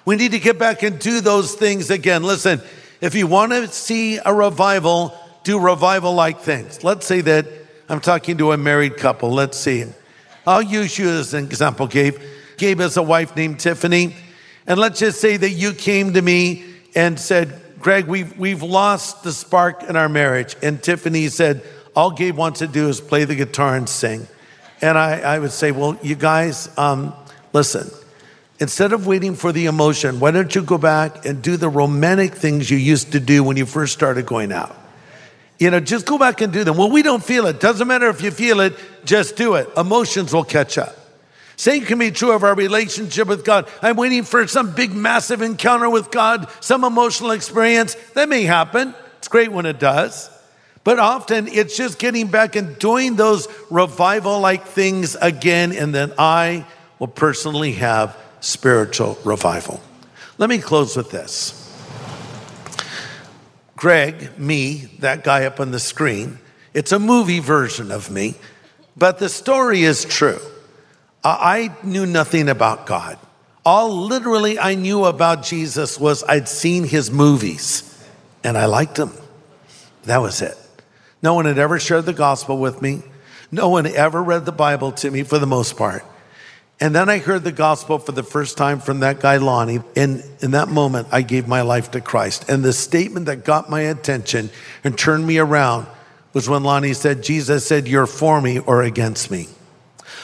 We 0.07 0.15
need 0.15 0.31
to 0.31 0.39
get 0.39 0.57
back 0.57 0.83
and 0.83 0.97
do 0.97 1.19
those 1.19 1.53
things 1.53 1.89
again. 1.89 2.23
Listen, 2.23 2.61
if 3.01 3.13
you 3.13 3.27
want 3.27 3.51
to 3.51 3.67
see 3.67 4.19
a 4.25 4.33
revival, 4.33 5.13
do 5.43 5.59
revival 5.59 6.13
like 6.13 6.39
things. 6.39 6.81
Let's 6.81 7.05
say 7.05 7.19
that 7.19 7.45
I'm 7.89 7.99
talking 7.99 8.37
to 8.37 8.53
a 8.53 8.57
married 8.57 8.95
couple. 8.95 9.31
Let's 9.31 9.57
see. 9.57 9.83
I'll 10.45 10.61
use 10.61 10.97
you 10.97 11.09
as 11.09 11.33
an 11.33 11.43
example, 11.43 11.87
Gabe. 11.87 12.15
Gabe 12.55 12.79
has 12.79 12.95
a 12.95 13.03
wife 13.03 13.35
named 13.35 13.59
Tiffany. 13.59 14.15
And 14.65 14.79
let's 14.79 14.97
just 14.97 15.19
say 15.19 15.35
that 15.35 15.49
you 15.49 15.73
came 15.73 16.13
to 16.13 16.21
me 16.21 16.63
and 16.95 17.19
said, 17.19 17.61
Greg, 17.81 18.07
we've, 18.07 18.37
we've 18.37 18.63
lost 18.63 19.23
the 19.23 19.33
spark 19.33 19.83
in 19.83 19.97
our 19.97 20.07
marriage. 20.07 20.55
And 20.63 20.81
Tiffany 20.81 21.27
said, 21.27 21.63
All 21.97 22.11
Gabe 22.11 22.37
wants 22.37 22.59
to 22.59 22.67
do 22.67 22.87
is 22.87 23.01
play 23.01 23.25
the 23.25 23.35
guitar 23.35 23.75
and 23.75 23.89
sing. 23.89 24.25
And 24.79 24.97
I, 24.97 25.19
I 25.19 25.39
would 25.39 25.51
say, 25.51 25.73
Well, 25.73 25.99
you 26.01 26.15
guys, 26.15 26.69
um, 26.77 27.13
listen, 27.51 27.91
Instead 28.59 28.91
of 28.91 29.05
waiting 29.05 29.35
for 29.35 29.51
the 29.51 29.67
emotion, 29.67 30.19
why 30.19 30.31
don't 30.31 30.53
you 30.55 30.63
go 30.63 30.77
back 30.77 31.25
and 31.25 31.41
do 31.43 31.57
the 31.57 31.69
romantic 31.69 32.33
things 32.33 32.71
you 32.71 32.77
used 32.77 33.11
to 33.11 33.19
do 33.19 33.43
when 33.43 33.55
you 33.55 33.65
first 33.65 33.93
started 33.93 34.25
going 34.25 34.51
out? 34.51 34.75
You 35.59 35.69
know, 35.71 35.79
just 35.79 36.05
go 36.05 36.17
back 36.17 36.41
and 36.41 36.51
do 36.51 36.63
them. 36.63 36.77
Well, 36.77 36.89
we 36.89 37.03
don't 37.03 37.23
feel 37.23 37.45
it. 37.47 37.59
Doesn't 37.59 37.87
matter 37.87 38.07
if 38.09 38.21
you 38.21 38.31
feel 38.31 38.59
it, 38.59 38.75
just 39.05 39.35
do 39.35 39.55
it. 39.55 39.69
Emotions 39.77 40.33
will 40.33 40.43
catch 40.43 40.77
up. 40.77 40.95
Same 41.55 41.85
can 41.85 41.97
be 41.97 42.11
true 42.11 42.31
of 42.31 42.43
our 42.43 42.53
relationship 42.53 43.27
with 43.27 43.43
God. 43.43 43.67
I'm 43.81 43.95
waiting 43.95 44.23
for 44.23 44.47
some 44.47 44.73
big, 44.75 44.93
massive 44.93 45.41
encounter 45.41 45.89
with 45.89 46.11
God, 46.11 46.47
some 46.59 46.83
emotional 46.83 47.31
experience. 47.31 47.95
That 48.13 48.29
may 48.29 48.43
happen. 48.43 48.93
It's 49.17 49.27
great 49.27 49.51
when 49.51 49.65
it 49.65 49.79
does. 49.79 50.29
But 50.83 50.99
often 50.99 51.47
it's 51.47 51.75
just 51.75 51.99
getting 51.99 52.27
back 52.27 52.55
and 52.55 52.77
doing 52.77 53.15
those 53.15 53.47
revival 53.69 54.39
like 54.39 54.65
things 54.65 55.15
again, 55.15 55.73
and 55.73 55.93
then 55.93 56.13
I 56.17 56.65
will 56.99 57.07
personally 57.07 57.73
have 57.73 58.15
spiritual 58.39 59.17
revival. 59.23 59.81
Let 60.37 60.49
me 60.49 60.59
close 60.59 60.95
with 60.95 61.11
this. 61.11 61.63
Greg, 63.75 64.37
me, 64.39 64.89
that 64.99 65.23
guy 65.23 65.45
up 65.45 65.59
on 65.59 65.71
the 65.71 65.79
screen, 65.79 66.39
it's 66.73 66.91
a 66.91 66.99
movie 66.99 67.39
version 67.39 67.91
of 67.91 68.09
me, 68.09 68.35
but 68.95 69.19
the 69.19 69.29
story 69.29 69.83
is 69.83 70.03
true. 70.03 70.39
I 71.23 71.75
knew 71.83 72.05
nothing 72.05 72.49
about 72.49 72.85
God. 72.85 73.19
All 73.65 74.07
literally 74.07 74.57
I 74.57 74.75
knew 74.75 75.03
about 75.05 75.43
Jesus 75.43 75.99
was 75.99 76.23
I'd 76.23 76.47
seen 76.47 76.85
his 76.85 77.11
movies 77.11 77.83
and 78.43 78.57
I 78.57 78.65
liked 78.65 78.95
them. 78.95 79.11
That 80.03 80.21
was 80.21 80.41
it. 80.41 80.57
No 81.21 81.33
one 81.33 81.45
had 81.45 81.57
ever 81.57 81.79
shared 81.79 82.05
the 82.05 82.13
gospel 82.13 82.57
with 82.57 82.81
me. 82.81 83.03
No 83.51 83.69
one 83.69 83.85
ever 83.85 84.23
read 84.23 84.45
the 84.45 84.51
Bible 84.51 84.93
to 84.93 85.11
me 85.11 85.23
for 85.23 85.37
the 85.37 85.45
most 85.45 85.75
part. 85.75 86.05
And 86.79 86.93
then 86.93 87.09
I 87.09 87.17
heard 87.17 87.43
the 87.43 87.51
gospel 87.51 87.97
for 87.97 88.11
the 88.11 88.23
first 88.23 88.55
time 88.55 88.79
from 88.79 88.99
that 88.99 89.19
guy, 89.19 89.37
Lonnie. 89.37 89.79
And 89.95 90.23
in 90.41 90.51
that 90.51 90.67
moment, 90.67 91.07
I 91.11 91.23
gave 91.23 91.47
my 91.47 91.61
life 91.61 91.91
to 91.91 92.01
Christ. 92.01 92.49
And 92.49 92.63
the 92.63 92.73
statement 92.73 93.25
that 93.25 93.43
got 93.43 93.69
my 93.69 93.81
attention 93.81 94.51
and 94.83 94.97
turned 94.97 95.25
me 95.25 95.39
around 95.39 95.87
was 96.33 96.47
when 96.47 96.63
Lonnie 96.63 96.93
said, 96.93 97.23
Jesus 97.23 97.65
said, 97.65 97.87
You're 97.87 98.05
for 98.05 98.39
me 98.39 98.59
or 98.59 98.83
against 98.83 99.31
me. 99.31 99.47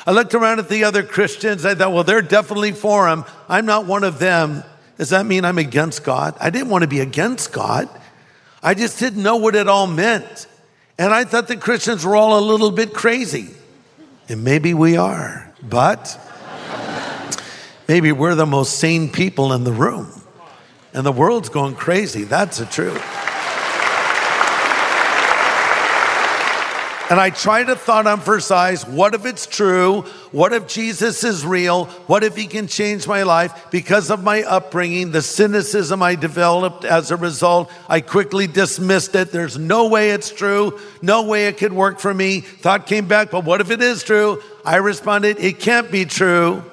I 0.06 0.12
looked 0.12 0.36
around 0.36 0.60
at 0.60 0.70
the 0.70 0.84
other 0.84 1.02
Christians. 1.02 1.66
I 1.66 1.76
thought, 1.76 1.94
well, 1.94 2.04
they're 2.04 2.22
definitely 2.22 2.74
for 2.74 3.08
him. 3.08 3.24
I'm 3.48 3.66
not 3.66 3.86
one 3.86 4.04
of 4.04 4.20
them. 4.20 4.64
Does 4.98 5.10
that 5.10 5.26
mean 5.26 5.46
I'm 5.46 5.58
against 5.58 6.04
God? 6.04 6.36
I 6.40 6.50
didn't 6.50 6.70
want 6.70 6.84
to 6.84 6.88
be 6.88 7.00
against 7.00 7.52
God. 7.52 7.90
I 8.62 8.74
just 8.74 9.00
didn't 9.00 9.24
know 9.24 9.38
what 9.38 9.56
it 9.56 9.68
all 9.68 9.88
meant. 9.88 10.48
And 10.98 11.14
I 11.14 11.24
thought 11.24 11.48
the 11.48 11.58
Christians 11.58 12.06
were 12.06 12.16
all 12.16 12.38
a 12.38 12.44
little 12.46 12.70
bit 12.70 12.94
crazy. 12.94 13.50
And 14.30 14.44
maybe 14.44 14.74
we 14.74 14.98
are, 14.98 15.52
but 15.62 16.20
maybe 17.94 18.12
we're 18.12 18.34
the 18.34 18.44
most 18.44 18.80
sane 18.80 19.08
people 19.08 19.54
in 19.54 19.64
the 19.64 19.72
room. 19.72 20.12
And 20.96 21.06
the 21.06 21.12
world's 21.12 21.50
going 21.50 21.76
crazy. 21.76 22.24
That's 22.24 22.58
the 22.58 22.66
truth. 22.66 23.00
And 27.12 27.20
I 27.20 27.30
try 27.30 27.64
to 27.64 27.76
thought 27.76 28.08
emphasize 28.08 28.88
what 28.88 29.14
if 29.14 29.28
it's 29.28 29.46
true? 29.46 30.02
What 30.32 30.54
if 30.54 30.66
Jesus 30.66 31.24
is 31.24 31.46
real? 31.46 31.86
What 32.08 32.24
if 32.24 32.36
he 32.36 32.48
can 32.48 32.66
change 32.66 33.08
my 33.08 33.22
life? 33.22 33.68
Because 33.70 34.10
of 34.10 34.24
my 34.24 34.42
upbringing, 34.42 35.12
the 35.12 35.22
cynicism 35.22 36.02
I 36.02 36.16
developed 36.16 36.86
as 36.86 37.12
a 37.12 37.16
result, 37.16 37.72
I 37.88 38.02
quickly 38.02 38.48
dismissed 38.48 39.14
it. 39.14 39.32
There's 39.32 39.60
no 39.60 39.88
way 39.88 40.10
it's 40.10 40.32
true. 40.32 40.80
No 41.04 41.22
way 41.28 41.46
it 41.46 41.60
could 41.60 41.74
work 41.74 42.00
for 42.00 42.12
me. 42.12 42.40
Thought 42.40 42.88
came 42.88 43.08
back, 43.08 43.30
but 43.30 43.46
what 43.46 43.62
if 43.62 43.70
it 43.70 43.84
is 43.84 44.02
true? 44.02 44.42
I 44.66 44.78
responded, 44.78 45.38
it 45.40 45.60
can't 45.60 45.92
be 45.92 46.06
true. 46.06 46.64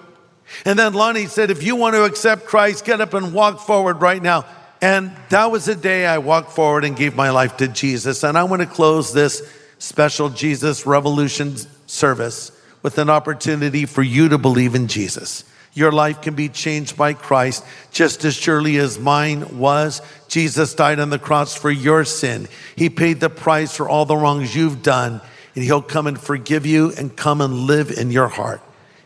And 0.65 0.79
then 0.79 0.95
Lonnie 0.95 1.27
said, 1.27 1.51
if 1.51 1.63
you 1.63 1.77
want 1.77 1.95
to 1.95 2.05
accept 2.05 2.47
Christ, 2.47 2.85
get 2.85 3.01
up 3.01 3.15
and 3.15 3.33
walk 3.33 3.61
forward 3.61 4.01
right 4.01 4.23
now. 4.23 4.45
And 4.83 5.15
that 5.29 5.51
was 5.51 5.67
the 5.67 5.75
day 5.75 6.07
I 6.07 6.19
walked 6.19 6.53
forward 6.53 6.85
and 6.85 6.97
gave 6.97 7.15
my 7.15 7.31
life 7.31 7.59
to 7.59 7.69
Jesus. 7.69 8.23
And 8.25 8.39
I 8.39 8.45
want 8.45 8.63
to 8.63 8.67
close 8.67 9.13
this 9.13 9.43
special 9.79 10.31
Jesus 10.31 10.87
Revolution 10.87 11.57
service 11.87 12.53
with 12.83 12.99
an 12.99 13.11
opportunity 13.11 13.85
for 13.87 14.03
you 14.03 14.31
to 14.31 14.39
believe 14.39 14.75
in 14.75 14.89
Jesus. 14.89 15.45
Your 15.73 15.93
life 15.93 16.23
can 16.23 16.35
be 16.35 16.49
changed 16.49 16.97
by 16.97 17.13
Christ 17.13 17.65
just 17.93 18.25
as 18.25 18.35
surely 18.35 18.79
as 18.79 18.99
mine 18.99 19.59
was. 19.59 20.03
Jesus 20.29 20.75
died 20.75 20.99
on 20.99 21.11
the 21.11 21.19
cross 21.19 21.55
for 21.55 21.71
your 21.71 22.05
sin. 22.05 22.49
He 22.75 22.91
paid 22.91 23.21
the 23.21 23.31
price 23.31 23.77
for 23.77 23.89
all 23.89 24.05
the 24.05 24.17
wrongs 24.17 24.55
you've 24.55 24.83
done, 24.83 25.21
and 25.55 25.65
He'll 25.65 25.83
come 25.83 26.07
and 26.07 26.21
forgive 26.21 26.67
you 26.67 26.93
and 26.97 27.15
come 27.15 27.41
and 27.41 27.67
live 27.67 27.91
in 27.91 28.11
your 28.11 28.29
heart. 28.29 28.61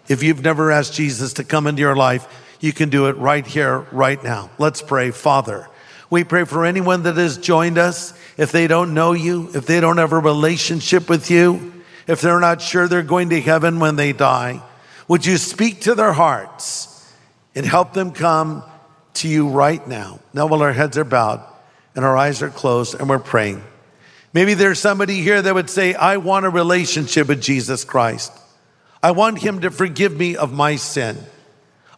If 0.09 0.23
you've 0.23 0.43
never 0.43 0.71
asked 0.71 0.95
Jesus 0.95 1.35
to 1.35 1.45
come 1.45 1.67
into 1.67 1.81
your 1.81 1.97
life, 1.97 2.27
you 2.61 2.73
can 2.73 2.91
do 2.91 3.07
it 3.07 3.17
right 3.17 3.47
here, 3.47 3.81
right 3.93 4.23
now. 4.23 4.51
Let's 4.59 4.83
pray. 4.83 5.11
Father, 5.11 5.69
we 6.11 6.25
pray 6.25 6.45
for 6.45 6.65
anyone 6.65 7.03
that 7.05 7.17
has 7.17 7.39
joined 7.39 7.79
us 7.79 8.13
if 8.37 8.53
they 8.53 8.67
don't 8.67 8.95
know 8.95 9.13
you, 9.13 9.51
if 9.55 9.67
they 9.67 9.81
don't 9.81 9.99
have 9.99 10.13
a 10.13 10.19
relationship 10.19 11.09
with 11.09 11.31
you, 11.31 11.73
if 12.07 12.21
they're 12.21 12.41
not 12.41 12.61
sure 12.61 12.87
they're 12.87 13.03
going 13.03 13.31
to 13.31 13.41
heaven 13.41 13.81
when 13.81 13.97
they 13.97 14.13
die, 14.13 14.63
would 15.09 15.25
you 15.25 15.39
speak 15.39 15.83
to 15.83 15.95
their 15.95 16.13
hearts 16.13 17.13
and 17.55 17.65
help 17.65 17.93
them 17.93 18.13
come 18.13 18.63
to 19.15 19.29
you 19.29 19.49
right 19.49 19.87
now? 19.87 20.21
Now, 20.33 20.47
while 20.47 20.63
our 20.63 20.73
heads 20.73 20.99
are 20.99 21.05
bowed 21.05 21.43
and 21.95 22.05
our 22.05 22.17
eyes 22.17 22.43
are 22.43 22.51
closed 22.51 22.95
and 22.95 23.09
we're 23.09 23.19
praying, 23.19 23.63
maybe 24.33 24.55
there's 24.55 24.79
somebody 24.79 25.21
here 25.21 25.41
that 25.41 25.55
would 25.55 25.71
say, 25.71 25.95
I 25.95 26.19
want 26.19 26.47
a 26.47 26.51
relationship 26.51 27.29
with 27.29 27.41
Jesus 27.43 27.85
Christ. 27.85 28.33
I 29.05 29.11
want 29.11 29.39
him 29.39 29.61
to 29.61 29.71
forgive 29.71 30.17
me 30.17 30.35
of 30.35 30.55
my 30.55 30.77
sin. 30.77 31.19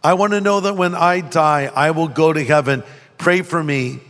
I 0.02 0.14
want 0.14 0.32
to 0.32 0.40
know 0.40 0.58
that 0.58 0.74
when 0.74 0.96
I 0.96 1.20
die, 1.20 1.70
I 1.72 1.92
will 1.92 2.08
go 2.08 2.32
to 2.32 2.42
heaven. 2.42 2.82
Pray 3.16 3.42
for 3.42 3.62
me. 3.62 4.00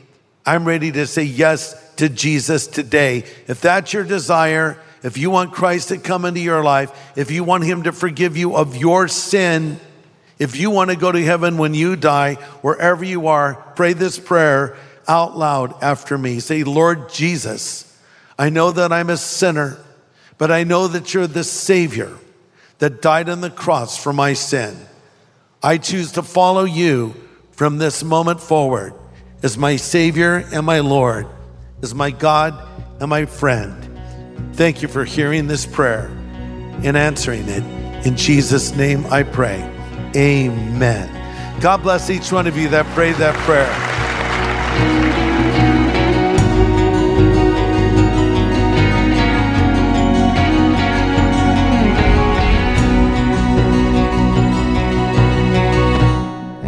I'm 0.47 0.65
ready 0.65 0.93
to 0.93 1.07
say 1.07 1.25
yes 1.25 1.77
to 1.97 2.09
Jesus 2.09 2.67
today. 2.67 3.25
If 3.49 3.61
that's 3.61 3.93
your 3.93 4.03
desire, 4.03 4.81
if 5.03 5.19
you 5.19 5.29
want 5.29 5.53
Christ 5.53 5.89
to 5.89 5.99
come 5.99 6.25
into 6.25 6.41
your 6.41 6.65
life, 6.65 6.91
if 7.19 7.31
you 7.31 7.45
want 7.45 7.65
Him 7.65 7.83
to 7.83 7.93
forgive 7.93 8.35
you 8.35 8.57
of 8.57 8.79
your 8.79 9.09
sin, 9.09 9.79
if 10.39 10.57
you 10.57 10.71
want 10.71 10.89
to 10.89 10.97
go 10.97 11.13
to 11.13 11.23
heaven 11.23 11.59
when 11.59 11.75
you 11.75 11.97
die, 11.97 12.37
wherever 12.63 13.05
you 13.05 13.27
are, 13.27 13.57
pray 13.77 13.93
this 13.93 14.19
prayer 14.19 14.75
out 15.07 15.37
loud 15.37 15.83
after 15.83 16.17
me. 16.17 16.41
Say, 16.41 16.65
Lord 16.65 17.11
Jesus, 17.11 17.95
I 18.39 18.49
know 18.49 18.71
that 18.71 18.91
I'm 18.91 19.11
a 19.11 19.19
sinner, 19.19 19.77
but 20.39 20.51
I 20.51 20.65
know 20.65 20.89
that 20.89 21.13
you're 21.13 21.27
the 21.27 21.45
Savior 21.45 22.17
that 22.79 23.03
died 23.03 23.29
on 23.29 23.41
the 23.41 23.51
cross 23.51 23.97
for 23.97 24.13
my 24.13 24.33
sin. 24.33 24.77
I 25.63 25.79
choose 25.79 26.13
to 26.13 26.23
follow 26.23 26.65
you 26.65 27.15
from 27.53 27.79
this 27.79 28.05
moment 28.05 28.41
forward 28.41 28.95
as 29.43 29.57
my 29.57 29.77
Savior 29.77 30.45
and 30.53 30.67
my 30.67 30.81
Lord 30.81 31.27
as 31.83 31.95
my 31.95 32.11
God 32.11 32.55
and 33.01 33.11
my 33.11 33.27
friend. 33.27 34.55
Thank 34.55 34.83
you 34.83 34.89
for 34.89 35.05
hearing 35.05 35.47
this 35.47 35.67
prayer 35.67 36.07
and 36.83 36.97
answering 36.97 37.49
it. 37.49 37.63
In 38.07 38.17
Jesus' 38.17 38.75
name 38.75 39.07
I 39.07 39.23
pray. 39.23 39.63
Amen. 40.15 41.61
God 41.61 41.83
bless 41.83 42.11
each 42.11 42.33
one 42.33 42.47
of 42.47 42.57
you 42.57 42.69
that 42.69 42.87
prayed 42.95 43.17
that 43.17 43.35
prayer. 43.45 43.86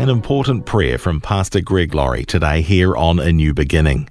An 0.08 0.14
important 0.14 0.64
prayer 0.64 0.96
from 0.96 1.20
Pastor 1.20 1.60
Greg 1.60 1.94
Laurie 1.94 2.24
today 2.24 2.62
here 2.62 2.96
on 2.96 3.18
A 3.18 3.30
New 3.30 3.52
Beginning. 3.52 4.08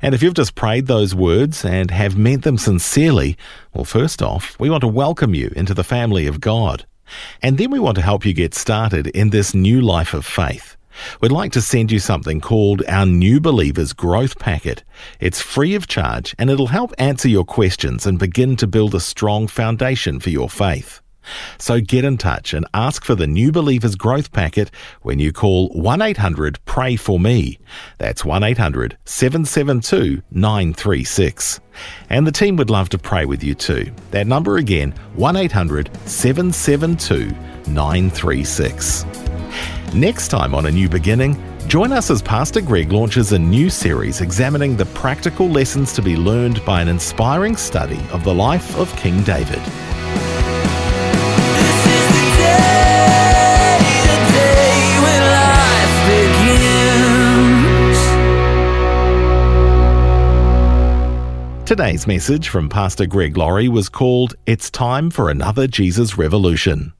And 0.00 0.14
if 0.14 0.22
you've 0.22 0.32
just 0.32 0.54
prayed 0.54 0.86
those 0.86 1.14
words 1.14 1.66
and 1.66 1.90
have 1.90 2.16
meant 2.16 2.44
them 2.44 2.56
sincerely, 2.56 3.36
well, 3.74 3.84
first 3.84 4.22
off, 4.22 4.58
we 4.58 4.70
want 4.70 4.80
to 4.80 4.88
welcome 4.88 5.34
you 5.34 5.52
into 5.54 5.74
the 5.74 5.84
family 5.84 6.26
of 6.26 6.40
God. 6.40 6.86
And 7.42 7.58
then 7.58 7.70
we 7.70 7.78
want 7.78 7.96
to 7.96 8.02
help 8.02 8.24
you 8.24 8.32
get 8.32 8.54
started 8.54 9.08
in 9.08 9.28
this 9.28 9.52
new 9.52 9.82
life 9.82 10.14
of 10.14 10.24
faith. 10.24 10.78
We'd 11.20 11.30
like 11.30 11.52
to 11.52 11.60
send 11.60 11.92
you 11.92 11.98
something 11.98 12.40
called 12.40 12.82
our 12.88 13.04
New 13.04 13.38
Believers 13.38 13.92
Growth 13.92 14.38
Packet. 14.38 14.82
It's 15.20 15.42
free 15.42 15.74
of 15.74 15.88
charge 15.88 16.34
and 16.38 16.48
it'll 16.48 16.68
help 16.68 16.94
answer 16.96 17.28
your 17.28 17.44
questions 17.44 18.06
and 18.06 18.18
begin 18.18 18.56
to 18.56 18.66
build 18.66 18.94
a 18.94 19.00
strong 19.00 19.46
foundation 19.46 20.20
for 20.20 20.30
your 20.30 20.48
faith. 20.48 21.02
So 21.58 21.80
get 21.80 22.04
in 22.04 22.18
touch 22.18 22.54
and 22.54 22.66
ask 22.74 23.04
for 23.04 23.14
the 23.14 23.26
New 23.26 23.52
Believers 23.52 23.94
Growth 23.96 24.32
Packet 24.32 24.70
when 25.02 25.18
you 25.18 25.32
call 25.32 25.68
1 25.70 26.02
800 26.02 26.58
Pray 26.64 26.96
For 26.96 27.18
Me. 27.18 27.58
That's 27.98 28.24
1 28.24 28.42
800 28.42 28.96
772 29.04 30.22
936. 30.30 31.60
And 32.10 32.26
the 32.26 32.32
team 32.32 32.56
would 32.56 32.70
love 32.70 32.88
to 32.90 32.98
pray 32.98 33.24
with 33.24 33.42
you 33.42 33.54
too. 33.54 33.90
That 34.10 34.26
number 34.26 34.58
again 34.58 34.92
1 35.14 35.36
800 35.36 35.90
772 36.06 37.30
936. 37.70 39.04
Next 39.94 40.28
time 40.28 40.54
on 40.54 40.66
A 40.66 40.70
New 40.70 40.88
Beginning, 40.88 41.40
join 41.68 41.92
us 41.92 42.10
as 42.10 42.20
Pastor 42.20 42.60
Greg 42.60 42.90
launches 42.90 43.32
a 43.32 43.38
new 43.38 43.70
series 43.70 44.20
examining 44.20 44.76
the 44.76 44.86
practical 44.86 45.48
lessons 45.48 45.92
to 45.92 46.02
be 46.02 46.16
learned 46.16 46.64
by 46.64 46.82
an 46.82 46.88
inspiring 46.88 47.56
study 47.56 48.00
of 48.10 48.24
the 48.24 48.34
life 48.34 48.76
of 48.76 48.94
King 48.96 49.22
David. 49.22 49.62
Today's 61.66 62.06
message 62.06 62.50
from 62.50 62.68
Pastor 62.68 63.04
Greg 63.04 63.36
Laurie 63.36 63.68
was 63.68 63.88
called 63.88 64.36
It's 64.46 64.70
Time 64.70 65.10
for 65.10 65.28
Another 65.28 65.66
Jesus 65.66 66.16
Revolution. 66.16 66.92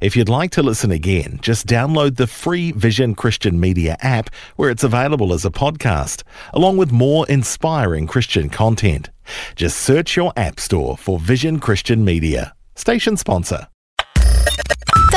If 0.00 0.14
you'd 0.14 0.28
like 0.28 0.52
to 0.52 0.62
listen 0.62 0.90
again, 0.90 1.40
just 1.42 1.66
download 1.66 2.16
the 2.16 2.26
free 2.26 2.70
Vision 2.72 3.14
Christian 3.14 3.58
Media 3.58 3.96
app 4.02 4.30
where 4.54 4.70
it's 4.70 4.84
available 4.84 5.32
as 5.32 5.44
a 5.44 5.50
podcast, 5.50 6.22
along 6.52 6.76
with 6.76 6.92
more 6.92 7.26
inspiring 7.28 8.06
Christian 8.06 8.50
content. 8.50 9.10
Just 9.56 9.78
search 9.78 10.16
your 10.16 10.32
app 10.36 10.60
store 10.60 10.96
for 10.96 11.18
Vision 11.18 11.58
Christian 11.58 12.04
Media. 12.04 12.54
Station 12.76 13.16
sponsor. 13.16 13.66